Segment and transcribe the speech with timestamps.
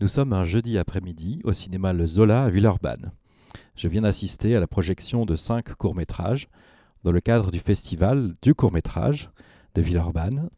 [0.00, 3.12] Nous sommes un jeudi après-midi au cinéma Le Zola à Villeurbanne.
[3.76, 6.48] Je viens d'assister à la projection de cinq courts-métrages
[7.04, 9.30] dans le cadre du festival du court-métrage
[9.74, 10.48] de Villeurbanne.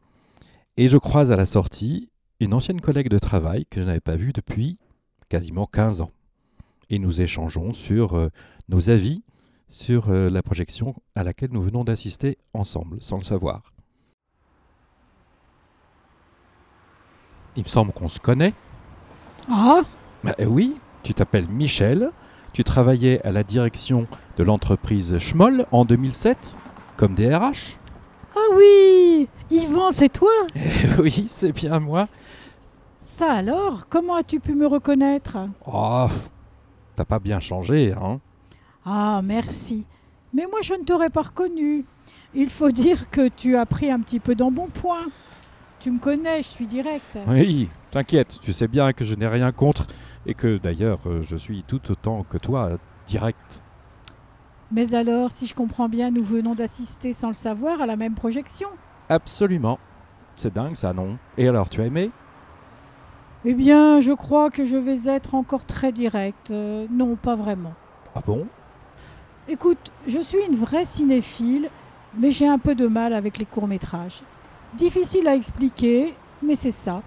[0.77, 2.09] Et je croise à la sortie
[2.39, 4.79] une ancienne collègue de travail que je n'avais pas vue depuis
[5.29, 6.13] quasiment 15 ans.
[6.89, 8.29] Et nous échangeons sur euh,
[8.69, 9.25] nos avis
[9.69, 13.75] sur euh, la projection à laquelle nous venons d'assister ensemble, sans le savoir.
[17.57, 18.55] Il me semble qu'on se connaît.
[19.51, 19.81] Ah
[20.25, 22.11] Bah, euh, oui, tu t'appelles Michel,
[22.53, 26.57] tu travaillais à la direction de l'entreprise Schmoll en 2007
[26.97, 27.79] comme DRH.
[28.35, 30.31] Ah oui Yvan, c'est toi?
[30.57, 32.07] Eh oui, c'est bien moi.
[33.01, 35.37] Ça alors Comment as-tu pu me reconnaître?
[35.67, 36.07] Oh,
[36.95, 38.21] t'as pas bien changé, hein?
[38.87, 39.85] Ah, merci.
[40.33, 41.85] Mais moi, je ne t'aurais pas reconnu.
[42.35, 45.07] Il faut dire que tu as pris un petit peu d'embonpoint.
[45.83, 47.19] Tu me connais, je suis direct.
[47.27, 49.89] Oui, t'inquiète, tu sais bien que je n'ai rien contre
[50.27, 53.61] et que d'ailleurs euh, je suis tout autant que toi direct.
[54.71, 58.15] Mais alors, si je comprends bien, nous venons d'assister sans le savoir à la même
[58.15, 58.69] projection.
[59.09, 59.81] Absolument.
[60.37, 61.19] C'est dingue ça, non?
[61.37, 62.13] Et alors, tu as aimé?
[63.45, 66.53] Eh bien, je crois que je vais être encore très direct.
[66.53, 67.75] Euh, non, pas vraiment.
[68.15, 68.47] Ah bon?
[69.49, 71.71] Écoute, je suis une vraie cinéphile,
[72.17, 74.23] mais j'ai un peu de mal avec les courts-métrages.
[74.75, 77.03] Difficile à expliquer, mais c'est ça.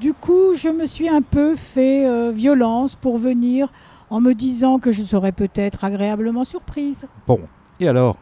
[0.00, 3.70] Du coup, je me suis un peu fait euh, violence pour venir
[4.10, 7.06] en me disant que je serais peut-être agréablement surprise.
[7.26, 7.40] Bon,
[7.80, 8.16] et alors?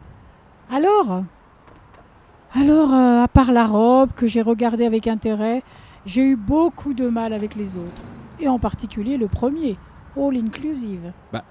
[0.71, 1.23] Alors
[2.55, 5.63] Alors, euh, à part la robe que j'ai regardée avec intérêt,
[6.05, 8.03] j'ai eu beaucoup de mal avec les autres.
[8.39, 9.77] Et en particulier le premier,
[10.17, 11.11] All Inclusive.
[11.31, 11.43] Bah,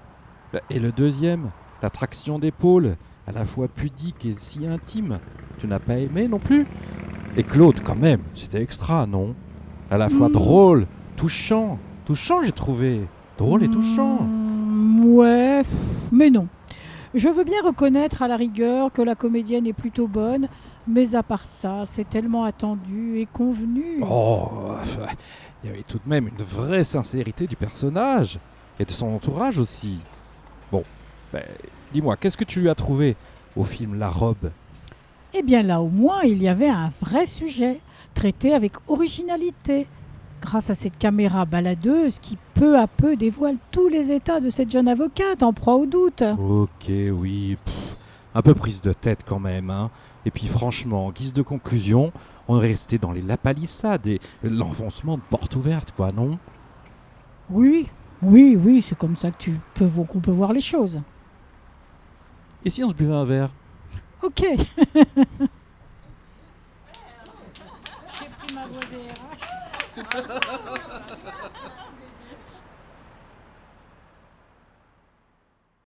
[0.69, 1.51] Et le deuxième?
[1.81, 2.95] L'attraction d'épaule,
[3.27, 5.19] à la fois pudique et si intime.
[5.59, 6.65] Tu n'as pas aimé non plus?
[7.37, 9.35] Et Claude, quand même, c'était extra, non?
[9.89, 10.33] À la fois Mm.
[10.33, 11.77] drôle, touchant.
[12.05, 13.01] Touchant, j'ai trouvé.
[13.37, 14.19] Drôle et touchant.
[14.23, 15.63] Hmm, ouais,
[16.11, 16.47] mais non.
[17.13, 20.47] Je veux bien reconnaître à la rigueur que la comédienne est plutôt bonne,
[20.87, 24.01] mais à part ça, c'est tellement attendu et convenu.
[24.01, 24.49] Oh,
[25.63, 28.39] il y avait tout de même une vraie sincérité du personnage
[28.79, 29.99] et de son entourage aussi.
[30.71, 30.83] Bon,
[31.33, 31.43] ben,
[31.93, 33.15] dis-moi, qu'est-ce que tu lui as trouvé
[33.55, 34.51] au film La Robe?
[35.33, 37.79] Eh bien là au moins, il y avait un vrai sujet,
[38.13, 39.87] traité avec originalité,
[40.41, 44.71] grâce à cette caméra baladeuse qui peu à peu dévoile tous les états de cette
[44.71, 46.23] jeune avocate en proie au doute.
[46.37, 47.95] Ok, oui, pff,
[48.35, 49.89] un peu prise de tête quand même, hein.
[50.25, 52.11] Et puis franchement, en guise de conclusion,
[52.47, 56.37] on est resté dans les lapalissades et l'enfoncement de porte ouverte, quoi, non?
[57.49, 57.87] Oui,
[58.21, 61.01] oui, oui, c'est comme ça que tu peux, qu'on peut voir les choses.
[62.65, 63.49] Et si on se buvait un verre?
[64.23, 64.41] Ok.
[64.41, 64.57] J'ai
[68.37, 69.47] pris ma voix DRH.